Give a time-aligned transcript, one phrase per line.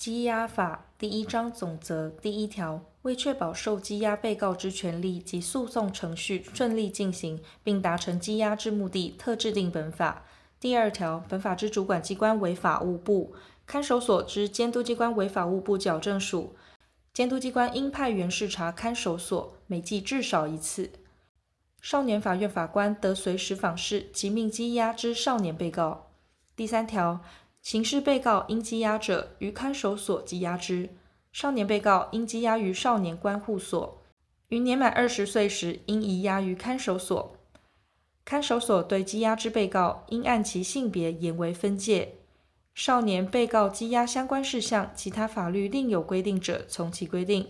[0.00, 10.24] 羁押法第一章总则第一条，为确保受羁押被告之权利及诉讼程序顺利进行，并达成羁押之目的，特制定本法。
[10.58, 13.34] 第二条，本法之主管机关为法务部，
[13.66, 16.56] 看守所之监督机关为法务部矫正署。
[17.12, 20.92] 监督机关应派员视察看守所，每季至少一次。
[21.82, 26.06] 少年法院法官得随时访视及命羁押之少年被告。
[26.56, 27.20] 第三条，
[27.62, 30.88] 刑事被告应羁押者，于看守所羁押之；
[31.32, 34.02] 少年被告应羁押于少年关护所。
[34.48, 37.36] 于年满二十岁时，应移押于看守所。
[38.24, 42.14] 看守所对羁押之被告，应按其性别严为分界。
[42.74, 47.46] 少年被告羁押相关事项，其他法律另有规定者，从其规定。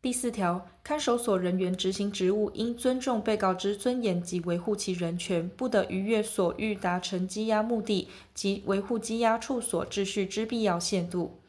[0.00, 11.40] 第四条，看守所人员执行职务，应尊重被告之尊严及维护其人权，不得逾越所欲达成羁押目的及维护羁押处所秩序之必要限度。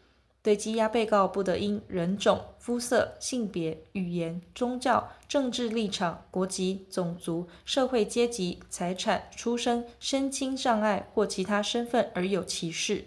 [0.42, 13.06] 对羁押被告，不得因人种、肤色、性别、语言、宗教、政治立场、国籍、种族、社会阶级、财产、出生、身心障碍或其他身份而有歧视。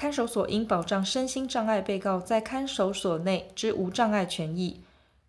[0.00, 4.80] 看守所应保障身心障碍被告在看守所内之无障碍权益，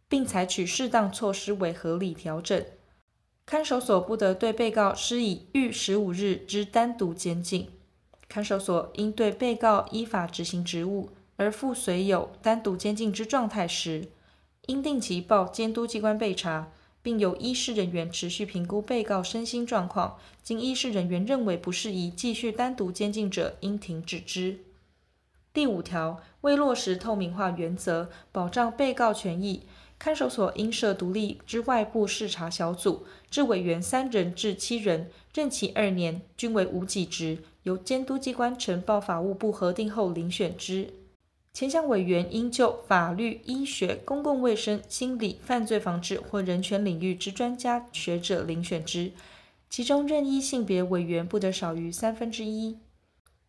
[0.07, 2.63] 并采取适当措施为合理调整。
[3.45, 7.67] 看守所不得对被告施以逾十五日之单独监禁。
[8.29, 14.07] 看守所应对被告依法执行职务，而附随有单独监禁之状态时，
[14.67, 16.71] 应定期报监督机关备查，
[17.01, 20.17] 并由医师人员持续评估被告身心状况。
[20.43, 24.59] 经医师人员认为不适宜继续单独监禁者，应停止之。
[25.53, 29.63] 第五条，为落实透明化原则，保障被告权益，
[29.99, 37.39] 看守所应设独立之外部视察小组，至委员三人至七人，任期二年，均为无给职。
[37.63, 40.93] 由监督机关呈报法务部核定后遴选之。
[41.53, 49.11] 前项委员应就法律、医学、公共卫生、心理、犯罪防治或人权领域之专家学者遴选之。
[49.69, 52.77] 其中任意性别委员不得少于三分之一。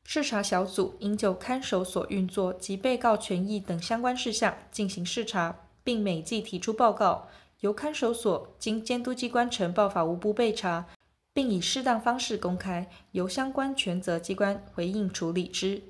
[0.05, 7.29] 视察小组应就看守所运作及被告权益等相关事项进行视察，并每季提出报告，
[7.61, 10.87] 由看守所经监督机关呈报法务部备查。
[11.35, 15.83] 并以适当方式公开，由相关权责机关回应处理之。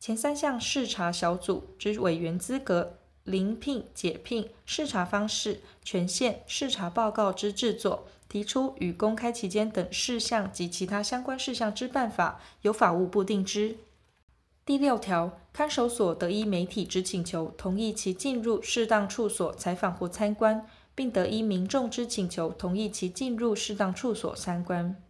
[0.00, 2.94] 前三项视察小组之委员资格、
[3.24, 13.76] 临聘、解聘、视察方式、权限、视察报告之制作、提出与公开期间等事项及其他相关事项之办法，由法务部定之。
[14.64, 20.66] 第六条，看守所得依媒体之请求，同意其进入适当处所采访或参观。
[20.94, 25.00] 并得依民众之请求，同意其进入适当处所参观。